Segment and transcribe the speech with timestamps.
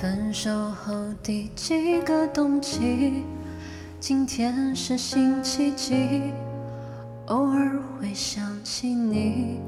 [0.00, 3.22] 分手后第几个冬季？
[4.00, 6.32] 今天是星期几？
[7.26, 9.60] 偶尔会想起你。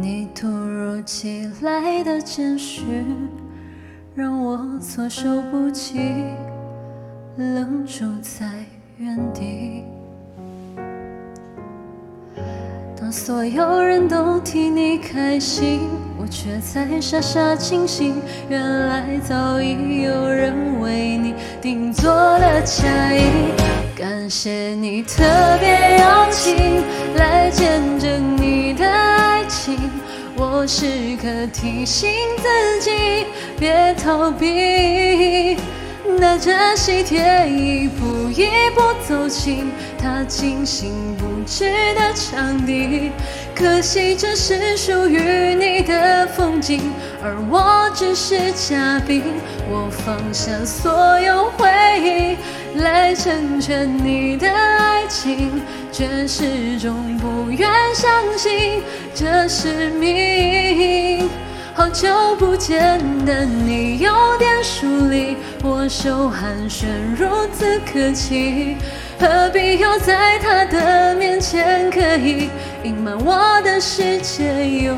[0.00, 3.28] 你突如其来的简讯，
[4.14, 5.98] 让我措手不及，
[7.36, 8.64] 愣住在
[8.96, 9.82] 原地。
[12.96, 15.80] 当所有人都替你开心，
[16.28, 18.20] 却在傻傻清醒。
[18.48, 23.22] 原来早已有人为你定做了嫁衣。
[23.96, 25.24] 感谢你特
[25.58, 26.84] 别邀请
[27.16, 29.76] 来见证你的爱情，
[30.36, 30.86] 我时
[31.20, 33.26] 刻提醒自己
[33.58, 35.56] 别逃避。
[36.18, 43.10] 拿着喜帖一步一步走近他精心布置的场地，
[43.54, 46.80] 可惜这是属于你的风景，
[47.22, 49.22] 而我只是嘉宾。
[49.68, 51.68] 我放下所有回
[52.00, 58.82] 忆来成全你的爱情，却始终不愿相信
[59.14, 61.28] 这是命。
[61.78, 62.08] 好久
[62.40, 68.76] 不见的你有点疏离，握手寒暄如此客气，
[69.16, 72.50] 何必又在他的面前刻意
[72.82, 74.96] 隐瞒我的世界有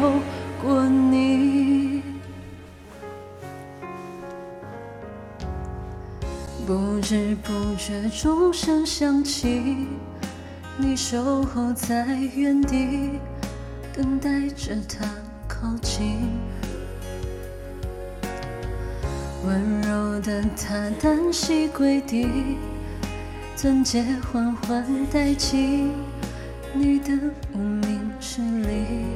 [0.62, 2.02] 过你？
[6.66, 9.86] 不知不觉钟声响起，
[10.78, 13.20] 你守候在原地，
[13.94, 15.04] 等待着他
[15.46, 16.16] 靠近。
[19.46, 22.28] 温柔的他单膝跪地，
[23.56, 25.92] 钻戒缓缓戴进
[26.74, 27.12] 你的
[27.55, 29.06] 无名指里。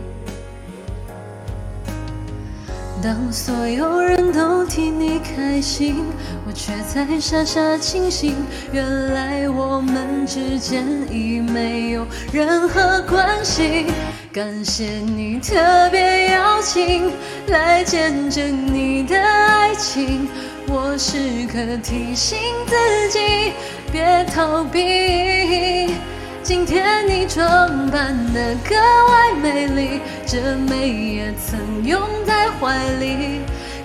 [3.03, 6.06] 当所有人都替你开心，
[6.47, 8.34] 我却在傻傻清醒。
[8.72, 13.88] 原来我们之间已没有任何关系。
[14.34, 15.55] 感谢你特
[15.93, 17.09] 别邀请
[17.47, 20.28] 来见证你的爱情，
[20.67, 22.37] 我时刻提醒
[22.67, 22.75] 自
[23.11, 23.53] 己
[23.93, 25.95] 别逃避。
[26.43, 31.56] 今天你装扮得格外美丽，这美也曾。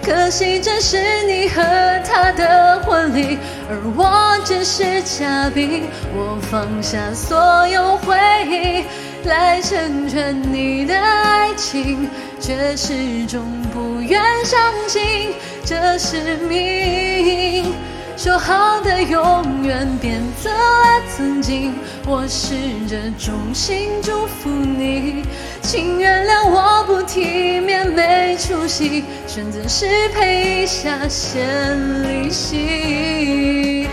[0.10, 0.98] 可惜这是
[1.28, 1.62] 你和
[2.04, 3.38] 他的婚礼，
[3.70, 5.84] 而我只是嘉宾。
[6.16, 8.18] 我放下所有回
[8.48, 8.84] 忆。
[9.26, 12.10] 来成全你的爱情，
[12.40, 15.32] 却始终不愿相信
[15.64, 17.72] 这是命。
[18.18, 21.69] 说好的永远变成了曾经，
[22.12, 22.56] 我试
[22.88, 25.24] 着衷心祝福你，
[25.62, 33.88] 请原谅我不体面没出息，选择失陪一下先利息。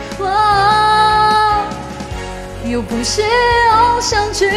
[2.64, 3.20] 又不是
[3.74, 4.50] 偶像剧。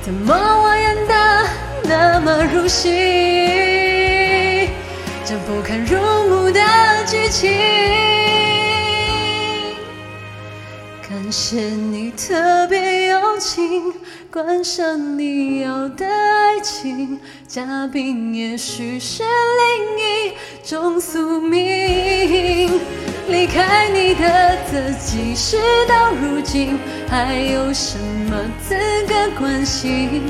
[0.00, 1.46] 怎么我演的
[1.84, 2.88] 那么入戏？
[5.22, 5.98] 这不堪入
[11.32, 13.90] 感谢你特别邀请，
[14.30, 20.32] 观赏你要的爱情，嘉宾也许是另一
[20.62, 22.78] 种宿命。
[23.28, 25.56] 离开你的自己，事
[25.88, 26.78] 到如今
[27.08, 27.96] 还有什
[28.28, 28.36] 么
[28.68, 28.74] 资
[29.08, 30.24] 格关心？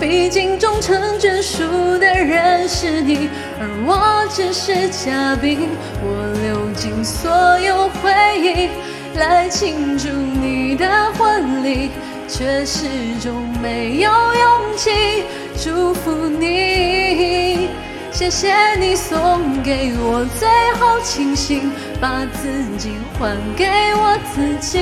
[0.00, 1.62] 毕竟终成眷属
[2.00, 3.30] 的人是你，
[3.60, 5.68] 而我只是嘉宾。
[6.02, 7.30] 我流尽所
[7.60, 8.10] 有回
[8.40, 8.70] 忆
[9.16, 11.90] 来庆祝你的婚礼，
[12.28, 12.86] 却始
[13.20, 15.24] 终没有勇气
[15.62, 17.68] 祝福你。
[18.10, 20.48] 谢谢你送给我最
[20.80, 21.70] 后清醒，
[22.00, 24.78] 把自己还给我自己。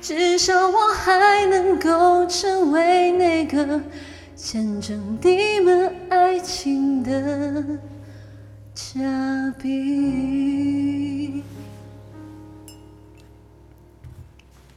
[0.00, 3.80] 至少我还能够成为那个
[4.34, 7.64] 见证你们爱情的
[8.80, 8.98] 下
[9.60, 11.44] 笔